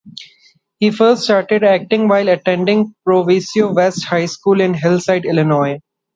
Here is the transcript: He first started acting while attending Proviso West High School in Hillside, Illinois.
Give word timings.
He 0.79 0.89
first 0.89 1.25
started 1.25 1.63
acting 1.63 2.07
while 2.07 2.27
attending 2.27 2.95
Proviso 3.05 3.71
West 3.71 4.03
High 4.05 4.25
School 4.25 4.59
in 4.59 4.73
Hillside, 4.73 5.25
Illinois. 5.25 5.77